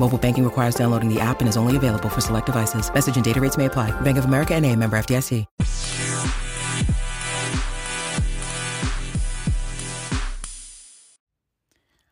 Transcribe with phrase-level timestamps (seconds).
[0.00, 2.92] Mobile banking requires downloading the app and is only available for select devices.
[2.92, 3.90] Message and data rates may apply.
[4.00, 5.44] Bank of America and a member FDIC.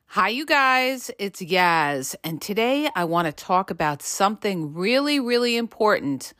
[0.08, 1.10] Hi, you guys.
[1.18, 2.14] It's Yaz.
[2.22, 6.34] And today I want to talk about something really, really important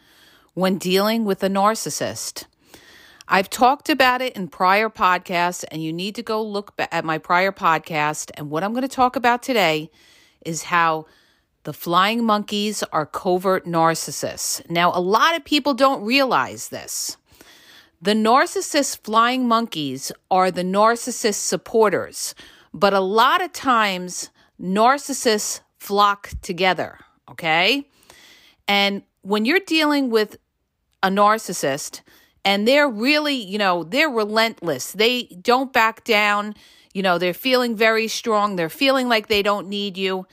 [0.53, 2.45] when dealing with a narcissist.
[3.27, 7.17] I've talked about it in prior podcasts, and you need to go look at my
[7.17, 8.31] prior podcast.
[8.35, 9.91] And what I'm going to talk about today
[10.45, 11.07] is how
[11.65, 14.69] the flying monkeys are covert narcissists.
[14.71, 17.17] Now, a lot of people don't realize this.
[18.01, 22.35] The narcissist flying monkeys are the narcissist supporters,
[22.73, 26.99] but a lot of times narcissists flock together,
[27.29, 27.89] okay?
[28.69, 30.37] And when you're dealing with
[31.03, 32.03] a narcissist,
[32.45, 34.93] and they're really, you know, they're relentless.
[34.93, 36.55] They don't back down.
[36.95, 38.57] You know, they're feeling very strong.
[38.57, 40.27] They're feeling like they don't need you.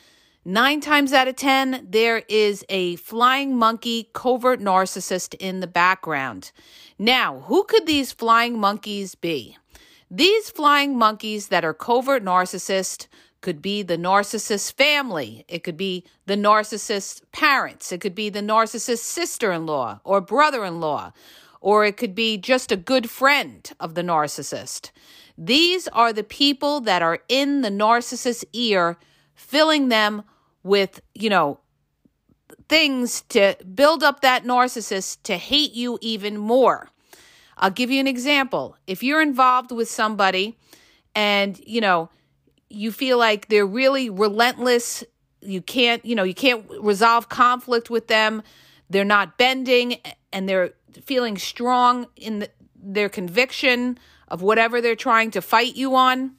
[0.47, 6.51] Nine times out of 10, there is a flying monkey covert narcissist in the background.
[6.99, 9.57] Now, who could these flying monkeys be?
[10.11, 13.07] These flying monkeys that are covert narcissists
[13.41, 15.45] could be the narcissist family.
[15.47, 17.91] It could be the narcissist parents.
[17.91, 21.11] It could be the narcissist sister in law or brother in law
[21.59, 24.91] or it could be just a good friend of the narcissist.
[25.35, 28.97] These are the people that are in the narcissist's ear,
[29.33, 30.21] filling them
[30.65, 31.59] with, you know,
[32.67, 36.89] things to build up that narcissist to hate you even more.
[37.55, 38.75] I'll give you an example.
[38.87, 40.57] If you're involved with somebody
[41.13, 42.09] and, you know,
[42.67, 45.03] you feel like they're really relentless,
[45.39, 48.41] you can't, you know, you can't resolve conflict with them,
[48.89, 49.99] they're not bending
[50.33, 50.73] and they're
[51.03, 53.99] feeling strong in the, their conviction
[54.29, 56.31] of whatever they're trying to fight you on,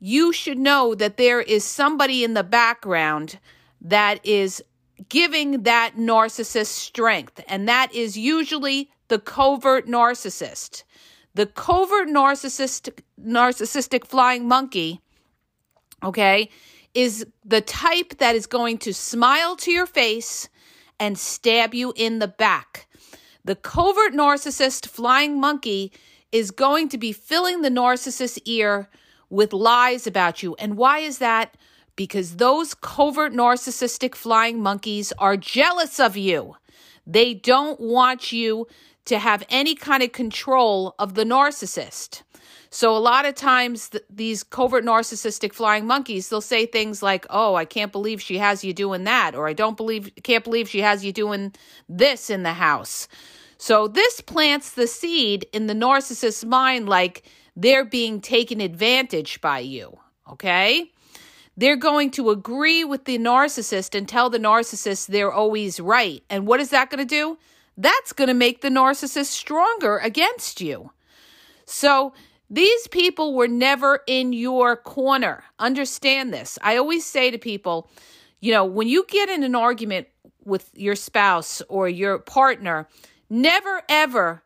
[0.00, 3.38] you should know that there is somebody in the background
[3.82, 4.62] that is
[5.08, 7.42] giving that narcissist strength.
[7.46, 10.84] And that is usually the covert narcissist.
[11.34, 12.90] The covert narcissist,
[13.22, 15.00] narcissistic flying monkey,
[16.02, 16.50] okay,
[16.94, 20.48] is the type that is going to smile to your face
[20.98, 22.88] and stab you in the back.
[23.44, 25.92] The covert narcissist flying monkey
[26.32, 28.88] is going to be filling the narcissist's ear
[29.30, 30.54] with lies about you.
[30.56, 31.56] And why is that?
[31.96, 36.56] Because those covert narcissistic flying monkeys are jealous of you.
[37.06, 38.66] They don't want you
[39.06, 42.22] to have any kind of control of the narcissist.
[42.70, 47.26] So a lot of times th- these covert narcissistic flying monkeys, they'll say things like,
[47.28, 50.68] "Oh, I can't believe she has you doing that," or "I don't believe can't believe
[50.68, 51.52] she has you doing
[51.88, 53.08] this in the house."
[53.58, 57.24] So this plants the seed in the narcissist's mind like
[57.60, 59.98] they're being taken advantage by you,
[60.30, 60.90] okay?
[61.56, 66.22] They're going to agree with the narcissist and tell the narcissist they're always right.
[66.30, 67.36] And what is that going to do?
[67.76, 70.92] That's going to make the narcissist stronger against you.
[71.66, 72.14] So
[72.48, 75.44] these people were never in your corner.
[75.58, 76.58] Understand this.
[76.62, 77.90] I always say to people,
[78.40, 80.08] you know, when you get in an argument
[80.44, 82.88] with your spouse or your partner,
[83.28, 84.42] never ever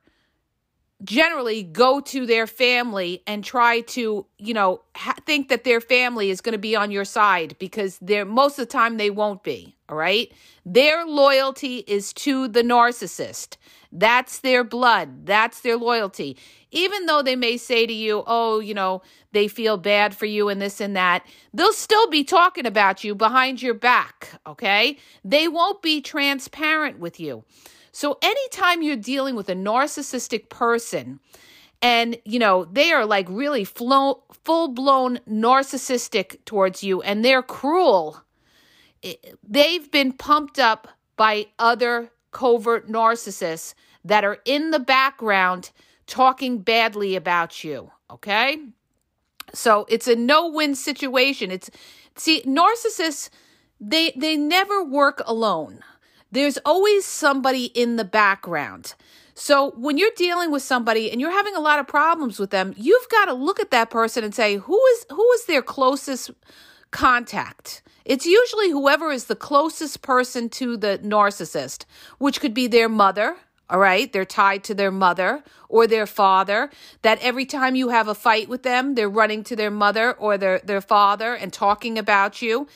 [1.05, 6.31] generally go to their family and try to, you know, ha- think that their family
[6.31, 9.43] is going to be on your side because they're most of the time they won't
[9.43, 10.33] be, all right?
[10.65, 13.57] Their loyalty is to the narcissist.
[13.93, 15.27] That's their blood.
[15.27, 16.37] That's their loyalty.
[16.73, 19.03] Even though they may say to you, oh, you know,
[19.33, 23.15] they feel bad for you and this and that, they'll still be talking about you
[23.15, 24.99] behind your back, okay?
[25.25, 27.45] They won't be transparent with you.
[27.95, 31.21] So anytime you're dealing with a narcissistic person,
[31.81, 34.25] and you know they are like really full
[34.69, 38.25] blown narcissistic towards you and they're cruel
[39.47, 43.75] they've been pumped up by other covert narcissists
[44.05, 45.71] that are in the background
[46.07, 47.91] talking badly about you.
[48.11, 48.59] Okay?
[49.53, 51.51] So it's a no-win situation.
[51.51, 51.71] It's
[52.17, 53.31] see, narcissists,
[53.81, 55.81] they they never work alone.
[56.35, 58.95] There's always somebody in the background.
[59.35, 62.75] So when you're dealing with somebody and you're having a lot of problems with them,
[62.77, 66.33] you've got to look at that person and say, who is who is their closest
[66.91, 67.83] contact?
[68.05, 71.85] It's usually whoever is the closest person to the narcissist,
[72.19, 73.37] which could be their mother,
[73.71, 74.13] all right?
[74.13, 76.69] They're tied to their mother or their father.
[77.03, 80.37] That every time you have a fight with them, they're running to their mother or
[80.37, 82.67] their, their father and talking about you.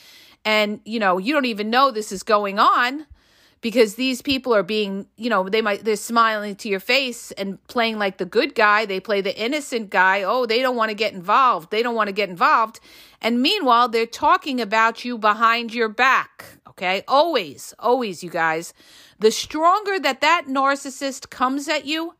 [0.45, 3.05] And, you know, you don't even know this is going on
[3.61, 7.65] because these people are being, you know, they might, they're smiling to your face and
[7.67, 8.85] playing like the good guy.
[8.85, 10.23] They play the innocent guy.
[10.23, 11.69] Oh, they don't want to get involved.
[11.69, 12.79] They don't want to get involved.
[13.21, 16.45] And meanwhile, they're talking about you behind your back.
[16.69, 17.03] Okay.
[17.07, 18.73] Always, always, you guys.
[19.19, 22.15] The stronger that that narcissist comes at you,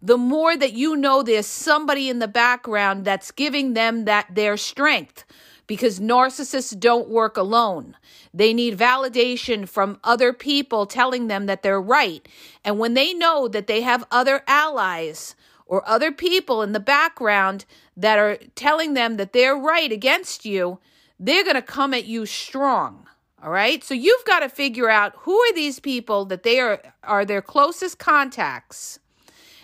[0.00, 4.56] the more that you know there's somebody in the background that's giving them that their
[4.56, 5.26] strength
[5.70, 7.96] because narcissists don't work alone.
[8.34, 12.26] They need validation from other people telling them that they're right.
[12.64, 15.36] And when they know that they have other allies
[15.66, 20.80] or other people in the background that are telling them that they're right against you,
[21.20, 23.06] they're going to come at you strong.
[23.40, 23.84] All right?
[23.84, 27.42] So you've got to figure out who are these people that they are are their
[27.42, 28.98] closest contacts.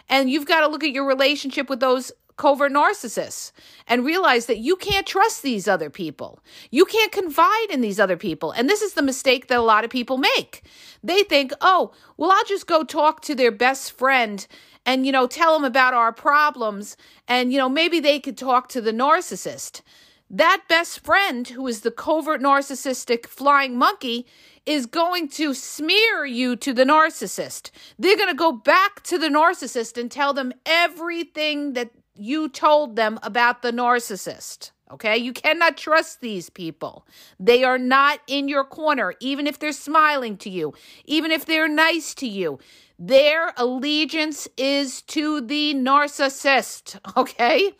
[0.08, 3.52] And you've got to look at your relationship with those covert narcissists
[3.86, 6.40] and realize that you can't trust these other people.
[6.70, 8.52] You can't confide in these other people.
[8.52, 10.62] And this is the mistake that a lot of people make.
[11.02, 14.46] They think, oh, well, I'll just go talk to their best friend
[14.84, 16.96] and, you know, tell them about our problems.
[17.26, 19.82] And, you know, maybe they could talk to the narcissist.
[20.28, 24.26] That best friend, who is the covert narcissistic flying monkey,
[24.64, 27.70] is going to smear you to the narcissist.
[27.98, 32.96] They're going to go back to the narcissist and tell them everything that you told
[32.96, 34.70] them about the narcissist.
[34.88, 37.06] Okay, you cannot trust these people.
[37.40, 40.74] They are not in your corner, even if they're smiling to you,
[41.06, 42.60] even if they're nice to you.
[42.96, 47.00] Their allegiance is to the narcissist.
[47.16, 47.72] Okay,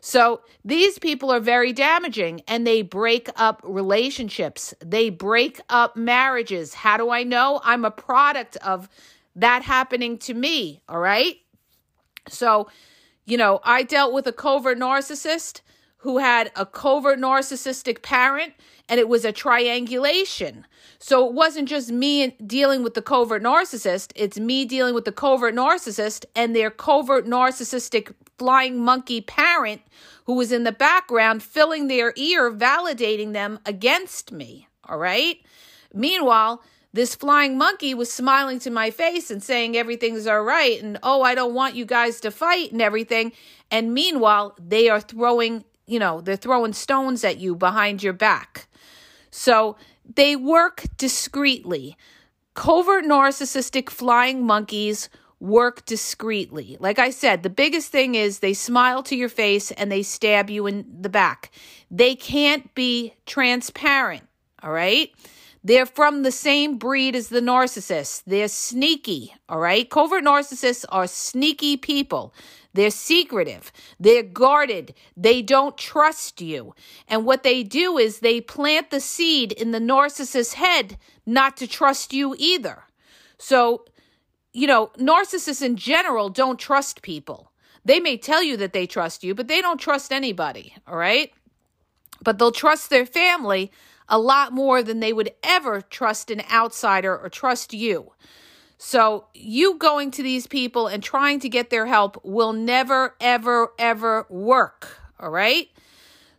[0.00, 6.74] so these people are very damaging and they break up relationships, they break up marriages.
[6.74, 7.60] How do I know?
[7.64, 8.88] I'm a product of
[9.36, 10.82] that happening to me.
[10.88, 11.36] All right,
[12.28, 12.68] so
[13.24, 15.60] you know, I dealt with a covert narcissist
[15.98, 18.54] who had a covert narcissistic parent,
[18.88, 20.66] and it was a triangulation.
[20.98, 25.12] So it wasn't just me dealing with the covert narcissist, it's me dealing with the
[25.12, 29.82] covert narcissist and their covert narcissistic flying monkey parent
[30.24, 34.66] who was in the background filling their ear, validating them against me.
[34.88, 35.36] All right.
[35.94, 40.98] Meanwhile, this flying monkey was smiling to my face and saying everything's all right and
[41.02, 43.32] oh i don't want you guys to fight and everything.
[43.70, 48.66] And meanwhile they are throwing you know they're throwing stones at you behind your back.
[49.30, 49.76] So
[50.14, 51.96] they work discreetly.
[52.54, 55.08] Covert narcissistic flying monkeys
[55.40, 56.76] work discreetly.
[56.78, 60.50] Like i said the biggest thing is they smile to your face and they stab
[60.50, 61.50] you in the back.
[61.90, 64.24] They can't be transparent
[64.62, 65.10] all right
[65.64, 68.22] they're from the same breed as the narcissists.
[68.26, 69.88] They're sneaky, all right?
[69.88, 72.34] Covert narcissists are sneaky people.
[72.74, 73.70] They're secretive.
[74.00, 74.94] They're guarded.
[75.16, 76.74] They don't trust you.
[77.06, 81.68] And what they do is they plant the seed in the narcissist's head not to
[81.68, 82.84] trust you either.
[83.38, 83.84] So,
[84.52, 87.52] you know, narcissists in general don't trust people.
[87.84, 91.32] They may tell you that they trust you, but they don't trust anybody, all right?
[92.22, 93.70] But they'll trust their family
[94.08, 98.12] a lot more than they would ever trust an outsider or trust you.
[98.78, 103.72] So, you going to these people and trying to get their help will never, ever,
[103.78, 104.98] ever work.
[105.20, 105.68] All right.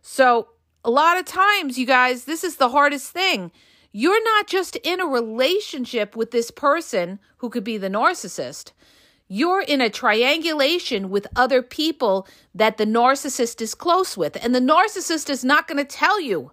[0.02, 0.48] So,
[0.84, 3.50] a lot of times, you guys, this is the hardest thing.
[3.92, 8.72] You're not just in a relationship with this person who could be the narcissist.
[9.26, 14.36] You're in a triangulation with other people that the narcissist is close with.
[14.44, 16.52] And the narcissist is not going to tell you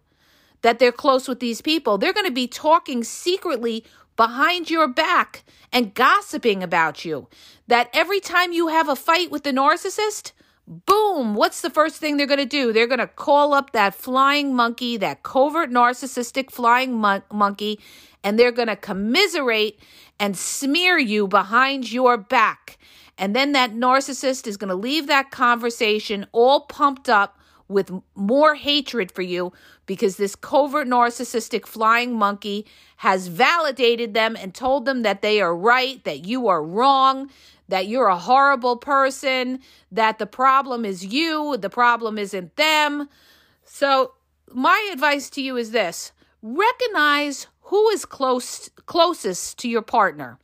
[0.61, 1.97] that they're close with these people.
[1.97, 3.83] They're going to be talking secretly
[4.15, 7.27] behind your back and gossiping about you.
[7.67, 10.31] That every time you have a fight with the narcissist,
[10.67, 12.71] boom, what's the first thing they're going to do?
[12.71, 17.79] They're going to call up that flying monkey, that covert narcissistic flying mon- monkey,
[18.23, 19.79] and they're going to commiserate
[20.19, 22.77] and smear you behind your back.
[23.17, 27.37] And then that narcissist is going to leave that conversation all pumped up
[27.71, 29.51] with more hatred for you
[29.85, 32.65] because this covert narcissistic flying monkey
[32.97, 37.29] has validated them and told them that they are right, that you are wrong,
[37.67, 39.59] that you're a horrible person,
[39.91, 43.09] that the problem is you, the problem isn't them.
[43.63, 44.13] So,
[44.53, 46.11] my advice to you is this
[46.41, 50.37] recognize who is close closest to your partner.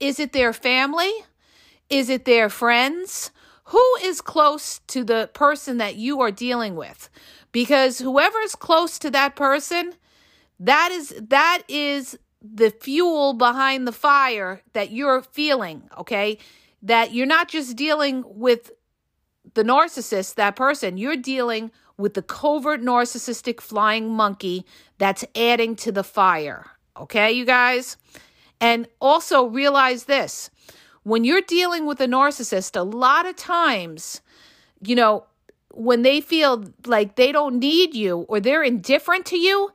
[0.00, 1.12] Is it their family?
[1.88, 3.30] Is it their friends?
[3.72, 7.08] Who is close to the person that you are dealing with?
[7.52, 9.94] Because whoever is close to that person,
[10.60, 16.36] that is that is the fuel behind the fire that you're feeling, okay?
[16.82, 18.72] That you're not just dealing with
[19.54, 24.66] the narcissist, that person, you're dealing with the covert narcissistic flying monkey
[24.98, 26.66] that's adding to the fire.
[26.98, 27.96] Okay, you guys?
[28.60, 30.50] And also realize this
[31.04, 34.20] when you're dealing with a narcissist, a lot of times,
[34.80, 35.24] you know,
[35.72, 39.72] when they feel like they don't need you or they're indifferent to you,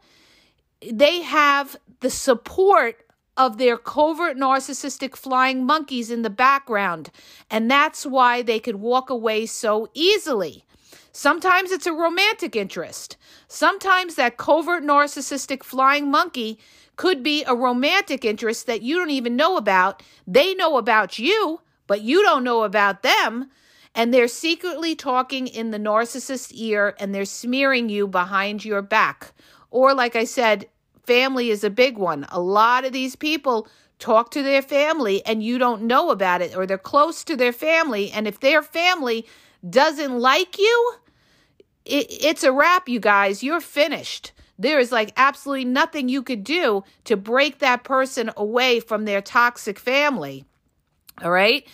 [0.81, 3.03] they have the support
[3.36, 7.12] of their covert narcissistic flying monkeys in the background.
[7.51, 10.63] And that's why they could walk away so easily.
[11.12, 13.17] Sometimes it's a romantic interest.
[13.48, 16.60] Sometimes that covert narcissistic flying monkey
[16.98, 20.04] could be a romantic interest that you don't even know about.
[20.25, 23.50] They know about you, but you don't know about them.
[23.96, 29.32] And they're secretly talking in the narcissist's ear and they're smearing you behind your back.
[29.72, 30.68] Or, like I said,
[31.06, 32.25] family is a big one.
[32.30, 33.68] A lot of these people
[34.00, 37.54] talk to their family and you don't know about it, or they're close to their
[37.54, 38.12] family.
[38.12, 39.25] And if their family
[39.68, 40.94] doesn't like you,
[41.86, 43.42] it, it's a wrap, you guys.
[43.42, 44.32] You're finished.
[44.60, 49.22] There is like absolutely nothing you could do to break that person away from their
[49.22, 50.46] toxic family.
[51.22, 51.68] All right?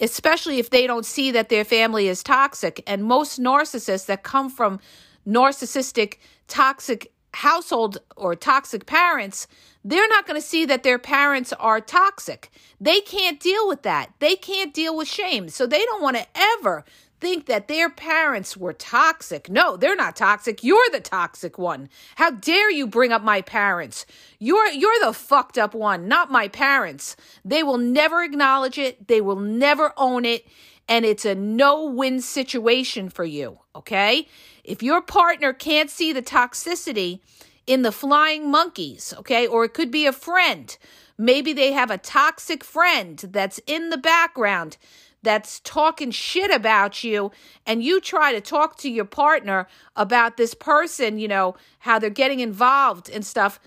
[0.00, 2.82] Especially if they don't see that their family is toxic.
[2.86, 4.80] And most narcissists that come from
[5.26, 6.16] narcissistic,
[6.48, 9.46] toxic household or toxic parents,
[9.84, 12.50] they're not going to see that their parents are toxic.
[12.80, 14.12] They can't deal with that.
[14.18, 15.48] They can't deal with shame.
[15.48, 16.84] So they don't want to ever
[17.20, 19.50] think that their parents were toxic.
[19.50, 20.64] No, they're not toxic.
[20.64, 21.88] You're the toxic one.
[22.16, 24.06] How dare you bring up my parents?
[24.38, 27.16] You're you're the fucked up one, not my parents.
[27.44, 29.08] They will never acknowledge it.
[29.08, 30.46] They will never own it,
[30.88, 34.26] and it's a no-win situation for you, okay?
[34.64, 37.20] If your partner can't see the toxicity
[37.66, 39.46] in the flying monkeys, okay?
[39.46, 40.76] Or it could be a friend.
[41.16, 44.78] Maybe they have a toxic friend that's in the background
[45.22, 47.30] that's talking shit about you
[47.66, 52.10] and you try to talk to your partner about this person, you know, how they're
[52.10, 53.60] getting involved and stuff,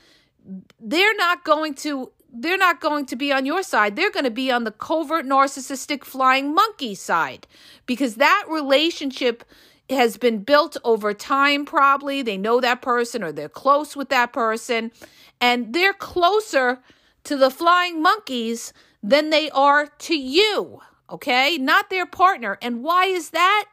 [0.80, 3.96] they're not going to they're not going to be on your side.
[3.96, 7.46] They're going to be on the covert narcissistic flying monkey side
[7.86, 9.44] because that relationship
[9.88, 12.24] has been built over time probably.
[12.24, 14.92] They know that person or they're close with that person
[15.40, 16.80] and they're closer
[17.26, 21.58] to the flying monkeys than they are to you okay?
[21.58, 22.58] Not their partner.
[22.62, 23.66] And why is that?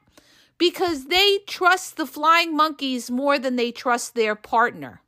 [0.59, 5.01] Because they trust the flying monkeys more than they trust their partner,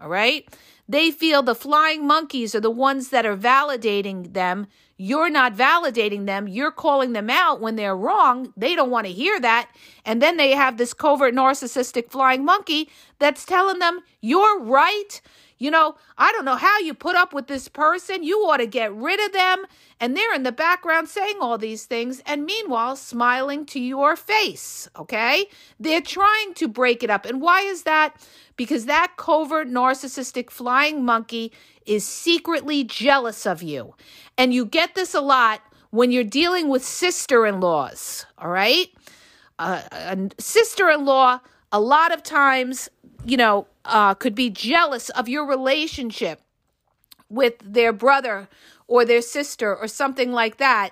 [0.00, 0.46] all right?
[0.88, 4.66] They feel the flying monkeys are the ones that are validating them.
[4.96, 6.48] You're not validating them.
[6.48, 8.52] You're calling them out when they're wrong.
[8.56, 9.70] They don't want to hear that.
[10.04, 15.20] And then they have this covert narcissistic flying monkey that's telling them, You're right.
[15.58, 18.22] You know, I don't know how you put up with this person.
[18.22, 19.66] You ought to get rid of them.
[20.00, 24.88] And they're in the background saying all these things and meanwhile smiling to your face.
[24.96, 25.46] Okay.
[25.80, 27.26] They're trying to break it up.
[27.26, 28.14] And why is that?
[28.56, 31.52] Because that covert narcissistic flying monkey
[31.86, 33.94] is secretly jealous of you.
[34.36, 35.60] And you get this a lot
[35.90, 38.26] when you're dealing with sister in laws.
[38.38, 38.88] All right.
[39.58, 41.40] Uh, a sister in law,
[41.72, 42.88] a lot of times,
[43.28, 46.40] you know, uh, could be jealous of your relationship
[47.28, 48.48] with their brother
[48.86, 50.90] or their sister or something like that.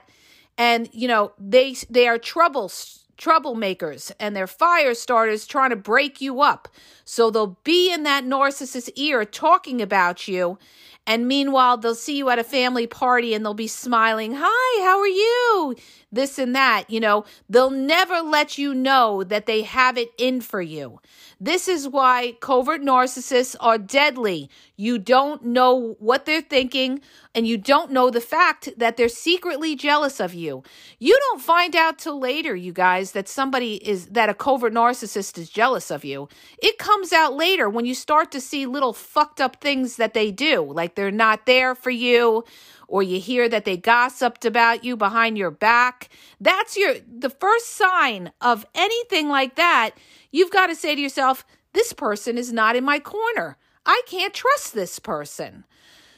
[0.58, 6.20] And you know they they are troubles troublemakers and they're fire starters trying to break
[6.20, 6.68] you up.
[7.04, 10.58] So they'll be in that narcissist's ear talking about you.
[11.06, 14.98] And meanwhile they'll see you at a family party and they'll be smiling hi how
[14.98, 15.76] are you
[16.12, 20.40] this and that you know they'll never let you know that they have it in
[20.40, 21.00] for you
[21.38, 24.48] this is why covert narcissists are deadly.
[24.74, 27.02] You don't know what they're thinking,
[27.34, 30.62] and you don't know the fact that they're secretly jealous of you.
[30.98, 35.36] You don't find out till later, you guys, that somebody is, that a covert narcissist
[35.36, 36.30] is jealous of you.
[36.62, 40.32] It comes out later when you start to see little fucked up things that they
[40.32, 42.44] do, like they're not there for you
[42.88, 46.08] or you hear that they gossiped about you behind your back.
[46.40, 49.92] That's your the first sign of anything like that.
[50.30, 53.56] You've got to say to yourself, this person is not in my corner.
[53.84, 55.64] I can't trust this person.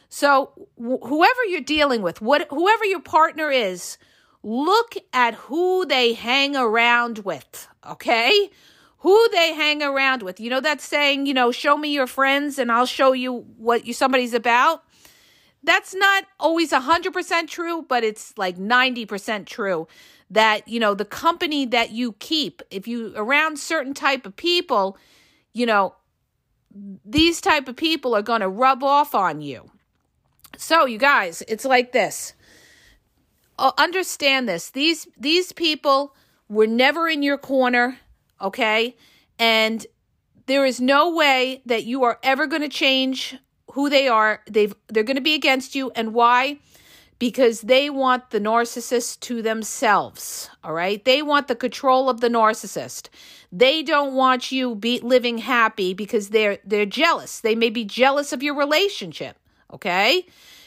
[0.08, 3.98] So wh- whoever you're dealing with, what whoever your partner is,
[4.42, 8.50] look at who they hang around with, okay?
[8.98, 10.40] Who they hang around with.
[10.40, 13.84] You know that saying, you know, show me your friends and I'll show you what
[13.86, 14.82] you somebody's about?
[15.68, 19.86] That's not always 100% true, but it's like 90% true
[20.30, 24.96] that, you know, the company that you keep, if you around certain type of people,
[25.52, 25.94] you know,
[27.04, 29.70] these type of people are going to rub off on you.
[30.56, 32.32] So, you guys, it's like this.
[33.58, 34.70] Uh, understand this.
[34.70, 36.14] These these people
[36.48, 37.98] were never in your corner,
[38.40, 38.96] okay?
[39.38, 39.86] And
[40.46, 43.36] there is no way that you are ever going to change
[43.78, 44.42] who they are.
[44.50, 46.58] They've they're going to be against you and why?
[47.20, 51.04] Because they want the narcissist to themselves, all right?
[51.04, 53.08] They want the control of the narcissist.
[53.52, 57.38] They don't want you be living happy because they're they're jealous.
[57.38, 59.36] They may be jealous of your relationship,
[59.72, 60.26] okay?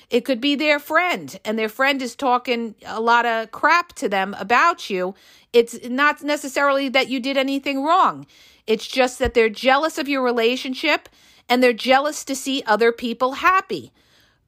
[0.10, 4.08] It could be their friend, and their friend is talking a lot of crap to
[4.08, 5.15] them about you.
[5.51, 8.25] It's not necessarily that you did anything wrong.
[8.68, 11.10] It's just that they're jealous of your relationship
[11.51, 13.91] and they're jealous to see other people happy.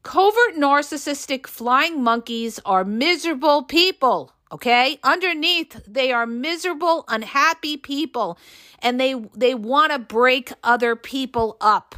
[0.03, 4.99] Covert narcissistic flying monkeys are miserable people, okay?
[5.03, 8.37] Underneath, they are miserable, unhappy people
[8.81, 11.93] and they they want to break other people up.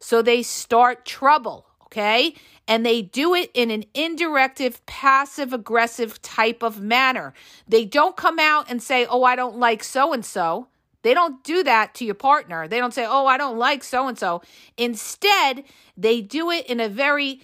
[0.00, 2.34] So they start trouble, okay?
[2.68, 7.32] and they do it in an indirective, passive aggressive type of manner.
[7.66, 10.68] They don't come out and say, Oh, I don't like so and so.
[11.02, 12.66] They don't do that to your partner.
[12.66, 14.42] They don't say, Oh, I don't like so and so.
[14.76, 15.64] Instead,
[15.96, 17.40] they do it in a very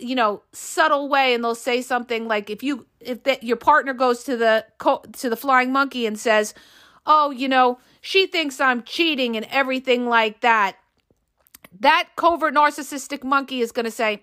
[0.00, 3.92] you know subtle way and they'll say something like if you if that your partner
[3.92, 4.64] goes to the
[5.12, 6.54] to the flying monkey and says
[7.04, 10.76] oh you know she thinks i'm cheating and everything like that
[11.80, 14.22] that covert narcissistic monkey is going to say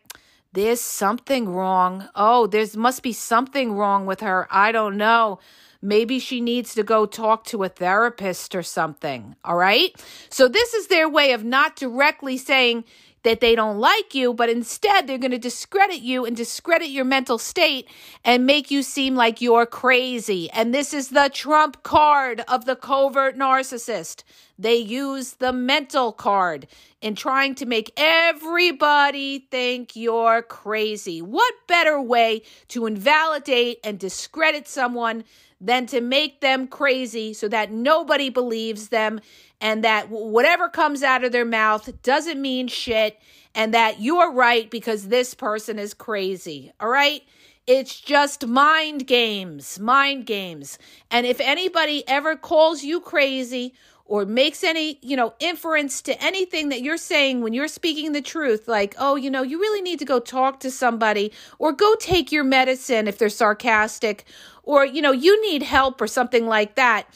[0.56, 2.08] there's something wrong.
[2.15, 4.48] Oh, there's must be something wrong with her.
[4.50, 5.39] I don't know.
[5.86, 9.36] Maybe she needs to go talk to a therapist or something.
[9.45, 9.91] All right.
[10.30, 12.86] So, this is their way of not directly saying
[13.26, 17.06] that they don't like you, but instead they're going to discredit you and discredit your
[17.06, 17.89] mental state
[18.24, 20.50] and make you seem like you're crazy.
[20.52, 24.24] And this is the trump card of the covert narcissist.
[24.58, 26.68] They use the mental card
[27.02, 31.22] in trying to make everybody think you're crazy.
[31.22, 35.26] What better way to invalidate and discredit someone
[35.60, 39.20] than to make them crazy so that nobody believes them
[39.62, 43.20] and that whatever comes out of their mouth doesn't mean shit
[43.54, 46.72] and that you're right because this person is crazy.
[46.80, 47.24] All right?
[47.68, 50.78] It's just mind games, mind games.
[51.10, 53.74] And if anybody ever calls you crazy
[54.06, 58.22] or makes any, you know, inference to anything that you're saying when you're speaking the
[58.22, 61.96] truth, like, oh, you know, you really need to go talk to somebody or go
[61.96, 64.26] take your medicine if they're sarcastic
[64.63, 67.08] or, you know, you need help or something like that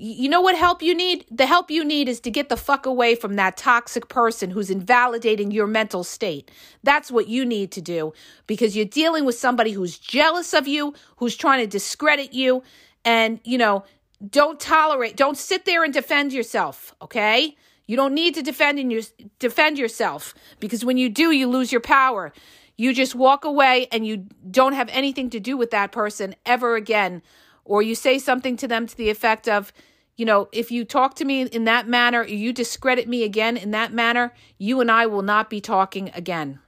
[0.00, 1.24] you know what help you need?
[1.28, 4.70] The help you need is to get the fuck away from that toxic person who's
[4.70, 6.52] invalidating your mental state.
[6.84, 8.12] That's what you need to do
[8.46, 12.62] because you're dealing with somebody who's jealous of you, who's trying to discredit you,
[13.04, 13.84] and, you know,
[14.26, 17.56] don't tolerate, don't sit there and defend yourself, okay?
[17.86, 19.02] You don't need to defend and you
[19.38, 22.32] defend yourself because when you do, you lose your power.
[22.76, 26.76] You just walk away and you don't have anything to do with that person ever
[26.76, 27.22] again
[27.64, 29.72] or you say something to them to the effect of,
[30.16, 33.70] you know, if you talk to me in that manner, you discredit me again in
[33.72, 36.60] that manner, you and I will not be talking again.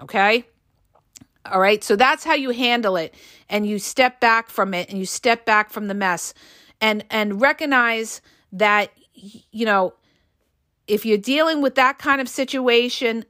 [0.00, 0.44] Okay?
[1.44, 1.84] All right?
[1.84, 3.14] So that's how you handle it
[3.48, 6.34] and you step back from it and you step back from the mess
[6.80, 8.20] and and recognize
[8.52, 9.94] that you know,
[10.86, 13.24] if you're dealing with that kind of situation,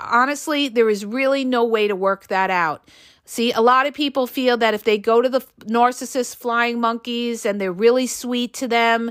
[0.00, 2.88] honestly, there is really no way to work that out.
[3.24, 7.46] See, a lot of people feel that if they go to the narcissist flying monkeys
[7.46, 9.10] and they're really sweet to them,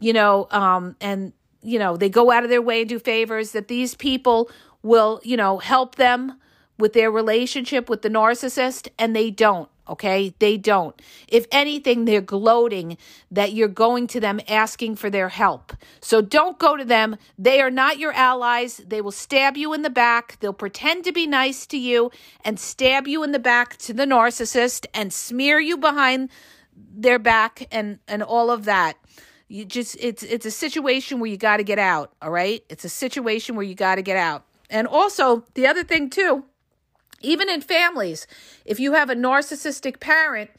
[0.00, 3.52] you know, um, and, you know, they go out of their way and do favors,
[3.52, 4.50] that these people
[4.82, 6.38] will, you know, help them
[6.78, 9.70] with their relationship with the narcissist, and they don't.
[9.86, 11.00] Okay, they don't.
[11.28, 12.96] If anything, they're gloating
[13.30, 15.74] that you're going to them asking for their help.
[16.00, 17.16] So don't go to them.
[17.38, 18.78] They are not your allies.
[18.78, 20.38] They will stab you in the back.
[20.40, 22.10] They'll pretend to be nice to you
[22.44, 26.30] and stab you in the back to the narcissist and smear you behind
[26.76, 28.96] their back and and all of that.
[29.48, 32.64] You just it's it's a situation where you got to get out, all right?
[32.70, 34.46] It's a situation where you got to get out.
[34.70, 36.44] And also, the other thing too,
[37.24, 38.26] Even in families,
[38.64, 40.50] if you have a narcissistic parent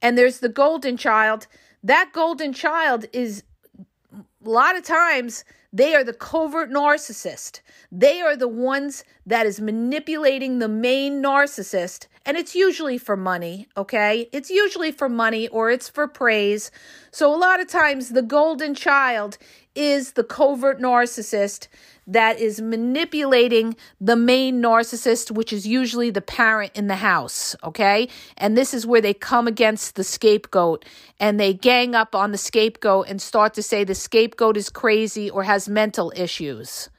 [0.00, 1.46] and there's the golden child,
[1.82, 3.42] that golden child is
[4.14, 7.60] a lot of times they are the covert narcissist.
[7.90, 12.08] They are the ones that is manipulating the main narcissist.
[12.26, 14.28] And it's usually for money, okay?
[14.32, 16.70] It's usually for money or it's for praise.
[17.10, 19.38] So a lot of times the golden child
[19.74, 21.68] is the covert narcissist
[22.06, 27.54] that is manipulating the main narcissist, which is usually the parent in the house.
[27.62, 28.08] Okay.
[28.36, 30.84] And this is where they come against the scapegoat
[31.20, 35.30] and they gang up on the scapegoat and start to say the scapegoat is crazy
[35.30, 36.90] or has mental issues.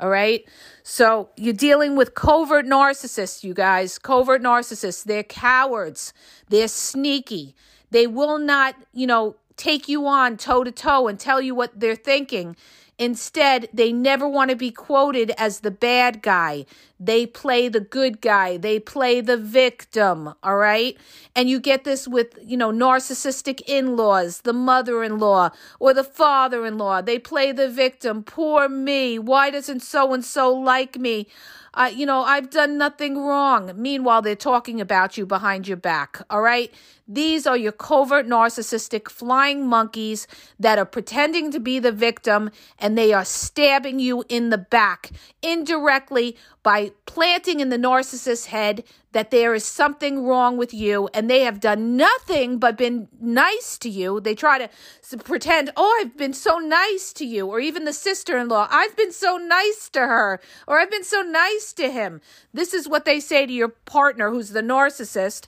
[0.00, 0.44] All right.
[0.82, 3.98] So you're dealing with covert narcissists, you guys.
[3.98, 5.04] Covert narcissists.
[5.04, 6.12] They're cowards.
[6.48, 7.54] They're sneaky.
[7.90, 11.78] They will not, you know, take you on toe to toe and tell you what
[11.78, 12.56] they're thinking.
[12.98, 16.64] Instead, they never want to be quoted as the bad guy.
[17.00, 18.56] They play the good guy.
[18.56, 20.96] They play the victim, all right?
[21.34, 25.94] And you get this with, you know, narcissistic in laws, the mother in law or
[25.94, 27.00] the father in law.
[27.00, 28.24] They play the victim.
[28.24, 29.18] Poor me.
[29.18, 31.28] Why doesn't so and so like me?
[31.74, 33.72] Uh, you know, I've done nothing wrong.
[33.76, 36.20] Meanwhile, they're talking about you behind your back.
[36.28, 36.72] All right.
[37.06, 40.26] These are your covert narcissistic flying monkeys
[40.58, 45.10] that are pretending to be the victim and they are stabbing you in the back
[45.40, 51.30] indirectly by planting in the narcissist's head that there is something wrong with you and
[51.30, 54.20] they have done nothing but been nice to you.
[54.20, 58.36] They try to pretend, oh, I've been so nice to you, or even the sister
[58.36, 62.20] in law, I've been so nice to her, or I've been so nice to him.
[62.52, 65.46] This is what they say to your partner who's the narcissist.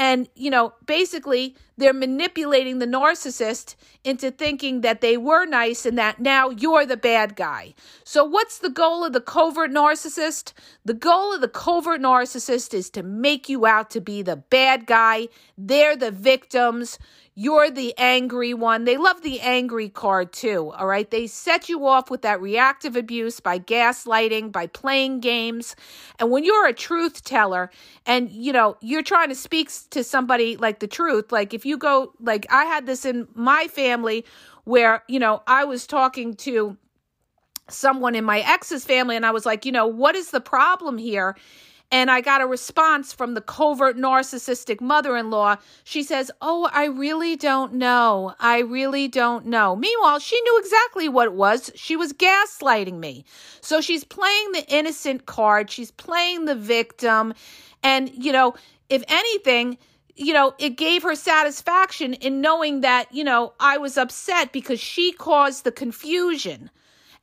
[0.00, 5.98] And, you know, basically, they're manipulating the narcissist into thinking that they were nice and
[5.98, 7.74] that now you're the bad guy.
[8.02, 10.54] So, what's the goal of the covert narcissist?
[10.86, 14.86] The goal of the covert narcissist is to make you out to be the bad
[14.86, 15.28] guy.
[15.56, 16.98] They're the victims.
[17.34, 18.84] You're the angry one.
[18.84, 21.10] They love the angry card too, all right?
[21.10, 25.74] They set you off with that reactive abuse by gaslighting, by playing games.
[26.18, 27.70] And when you're a truth teller
[28.04, 31.78] and, you know, you're trying to speak to somebody like the truth, like if you
[31.78, 34.24] go, like I had this in my family
[34.64, 36.76] where, you know, I was talking to
[37.68, 40.98] someone in my ex's family and I was like, you know, what is the problem
[40.98, 41.36] here?
[41.92, 45.56] And I got a response from the covert narcissistic mother in law.
[45.82, 48.34] She says, Oh, I really don't know.
[48.38, 49.74] I really don't know.
[49.74, 51.72] Meanwhile, she knew exactly what it was.
[51.74, 53.24] She was gaslighting me.
[53.60, 57.34] So she's playing the innocent card, she's playing the victim.
[57.82, 58.54] And, you know,
[58.88, 59.78] if anything,
[60.14, 64.78] you know, it gave her satisfaction in knowing that, you know, I was upset because
[64.78, 66.70] she caused the confusion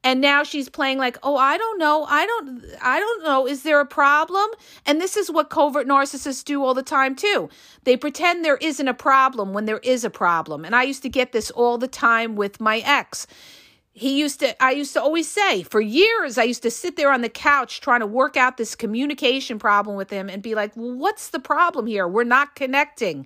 [0.03, 2.05] and now she's playing like oh i don't know.
[2.05, 3.47] I don't i don't know.
[3.47, 4.49] Is there a problem?
[4.85, 7.49] And this is what covert narcissists do all the time too.
[7.83, 10.65] They pretend there isn't a problem when there is a problem.
[10.65, 13.27] And i used to get this all the time with my ex
[13.97, 17.11] he used to i used to always say for years i used to sit there
[17.11, 20.75] on the couch trying to work out this communication problem with him and be like
[20.75, 22.07] well, what's the problem here?
[22.07, 23.25] We're not connecting.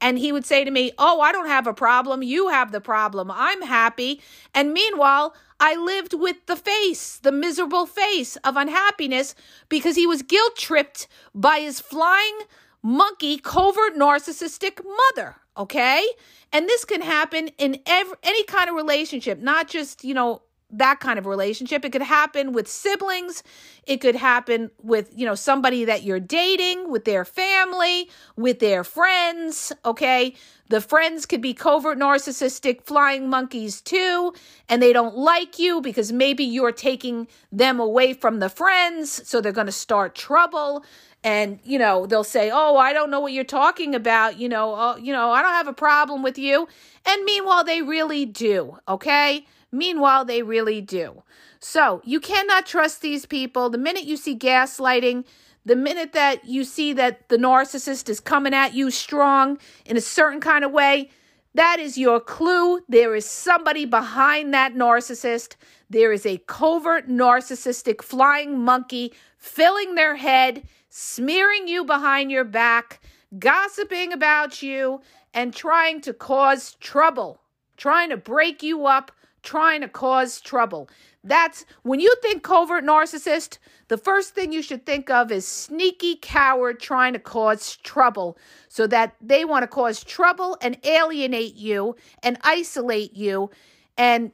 [0.00, 2.22] And he would say to me oh i don't have a problem.
[2.22, 3.30] You have the problem.
[3.30, 4.22] I'm happy.
[4.54, 9.34] And meanwhile I lived with the face, the miserable face of unhappiness
[9.68, 12.38] because he was guilt tripped by his flying
[12.82, 15.36] monkey covert narcissistic mother.
[15.56, 16.06] Okay.
[16.52, 21.00] And this can happen in every, any kind of relationship, not just, you know, that
[21.00, 21.84] kind of relationship.
[21.84, 23.42] It could happen with siblings.
[23.86, 28.82] It could happen with, you know, somebody that you're dating, with their family, with their
[28.82, 29.72] friends.
[29.84, 30.34] Okay.
[30.68, 34.34] The friends could be covert narcissistic flying monkeys too,
[34.68, 39.28] and they don't like you because maybe you're taking them away from the friends.
[39.28, 40.84] So they're going to start trouble.
[41.22, 44.38] And, you know, they'll say, Oh, I don't know what you're talking about.
[44.38, 46.66] You know, uh, you know, I don't have a problem with you.
[47.04, 48.78] And meanwhile, they really do.
[48.88, 49.46] Okay.
[49.72, 51.22] Meanwhile, they really do.
[51.60, 53.70] So you cannot trust these people.
[53.70, 55.24] The minute you see gaslighting,
[55.64, 60.00] the minute that you see that the narcissist is coming at you strong in a
[60.00, 61.10] certain kind of way,
[61.54, 62.80] that is your clue.
[62.88, 65.56] There is somebody behind that narcissist.
[65.88, 73.00] There is a covert narcissistic flying monkey filling their head, smearing you behind your back,
[73.38, 75.00] gossiping about you,
[75.32, 77.40] and trying to cause trouble,
[77.76, 79.10] trying to break you up,
[79.46, 80.90] trying to cause trouble.
[81.24, 86.18] That's when you think covert narcissist, the first thing you should think of is sneaky
[86.20, 88.36] coward trying to cause trouble
[88.68, 93.50] so that they want to cause trouble and alienate you and isolate you
[93.96, 94.32] and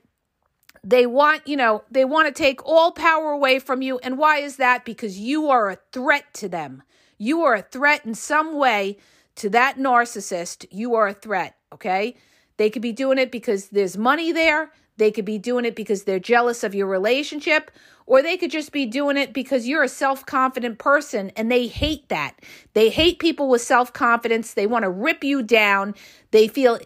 [0.84, 3.98] they want, you know, they want to take all power away from you.
[3.98, 4.84] And why is that?
[4.84, 6.82] Because you are a threat to them.
[7.18, 8.96] You are a threat in some way
[9.36, 10.66] to that narcissist.
[10.72, 12.16] You are a threat, okay?
[12.56, 14.72] They could be doing it because there's money there.
[15.02, 17.72] They could be doing it because they're jealous of your relationship,
[18.06, 21.66] or they could just be doing it because you're a self confident person and they
[21.66, 22.38] hate that.
[22.74, 24.54] They hate people with self confidence.
[24.54, 25.96] They want to rip you down.
[26.30, 26.78] They feel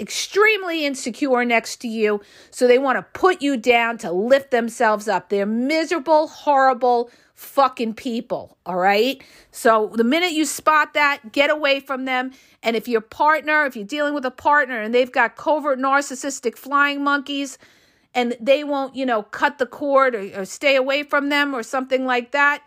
[0.00, 2.20] extremely insecure next to you.
[2.50, 5.28] So they want to put you down to lift themselves up.
[5.28, 7.08] They're miserable, horrible,
[7.40, 8.58] fucking people.
[8.66, 9.22] All right.
[9.50, 12.32] So the minute you spot that, get away from them.
[12.62, 16.56] And if your partner, if you're dealing with a partner and they've got covert narcissistic
[16.56, 17.56] flying monkeys
[18.14, 21.62] and they won't, you know, cut the cord or, or stay away from them or
[21.62, 22.62] something like that,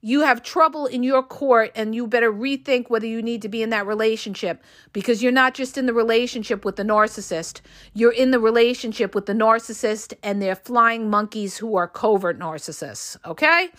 [0.00, 3.62] you have trouble in your court and you better rethink whether you need to be
[3.62, 7.60] in that relationship because you're not just in the relationship with the narcissist.
[7.94, 13.16] You're in the relationship with the narcissist and their flying monkeys who are covert narcissists
[13.24, 13.70] okay?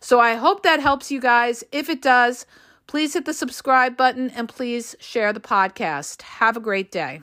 [0.00, 1.64] So i hope that helps you guys.
[1.72, 2.46] If it does
[2.86, 6.22] please hit the subscribe button and please share the podcast.
[6.22, 7.22] Have a great day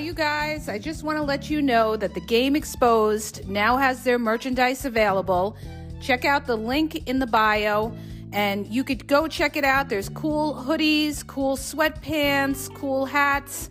[0.00, 0.68] You guys.
[0.68, 4.84] I just want to let you know that the Game Exposed now has their merchandise
[4.84, 5.56] available.
[6.00, 7.94] Check out the link in the bio
[8.32, 9.90] and you could go check it out.
[9.90, 13.68] There's cool hoodies, cool sweatpants, cool hats.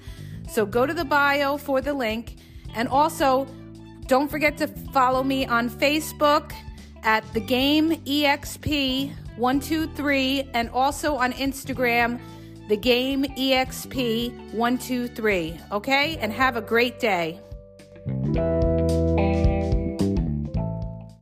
[0.49, 2.35] So go to the bio for the link.
[2.75, 3.47] And also,
[4.05, 6.53] don't forget to follow me on Facebook
[7.03, 12.19] at the game exp123 and also on Instagram
[12.69, 16.17] the game EXP 123, okay?
[16.17, 17.39] And have a great day.